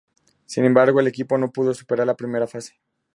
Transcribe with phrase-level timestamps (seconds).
[0.47, 2.73] Sin embargo, el equipo no pudo superar la primera fase.